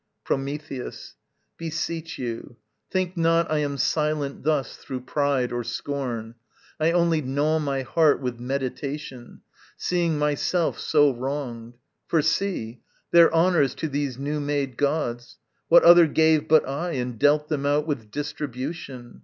Prometheus. 0.23 1.13
Beseech 1.57 2.17
you, 2.17 2.55
think 2.89 3.15
not 3.15 3.51
I 3.51 3.59
am 3.59 3.77
silent 3.77 4.41
thus 4.41 4.75
Through 4.75 5.01
pride 5.01 5.51
or 5.51 5.63
scorn. 5.63 6.33
I 6.79 6.91
only 6.91 7.21
gnaw 7.21 7.59
my 7.59 7.83
heart 7.83 8.19
With 8.19 8.39
meditation, 8.39 9.41
seeing 9.77 10.17
myself 10.17 10.79
so 10.79 11.11
wronged. 11.13 11.75
For 12.07 12.23
see 12.23 12.81
their 13.11 13.31
honours 13.31 13.75
to 13.75 13.87
these 13.87 14.17
new 14.17 14.39
made 14.39 14.75
gods, 14.75 15.37
What 15.67 15.83
other 15.83 16.07
gave 16.07 16.47
but 16.47 16.67
I, 16.67 16.93
and 16.93 17.19
dealt 17.19 17.47
them 17.49 17.67
out 17.67 17.85
With 17.85 18.09
distribution? 18.09 19.19